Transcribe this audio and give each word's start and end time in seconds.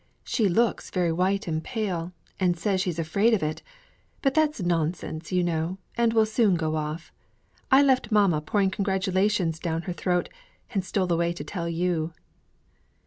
She 0.23 0.49
looks 0.49 0.89
very 0.89 1.11
white 1.11 1.47
and 1.47 1.63
pale, 1.63 2.11
and 2.39 2.57
says 2.57 2.81
she's 2.81 2.97
afraid 2.97 3.35
of 3.35 3.43
it; 3.43 3.61
but 4.23 4.33
that's 4.33 4.59
nonsense, 4.59 5.31
you 5.31 5.43
know, 5.43 5.77
and 5.95 6.11
will 6.11 6.25
soon 6.25 6.55
go 6.55 6.75
off. 6.75 7.11
I 7.71 7.83
left 7.83 8.11
mamma 8.11 8.41
pouring 8.41 8.71
congratulations 8.71 9.59
down 9.59 9.83
her 9.83 9.93
throat, 9.93 10.27
and 10.73 10.83
stole 10.83 11.13
away 11.13 11.33
to 11.33 11.43
tell 11.43 11.69
you." 11.69 12.13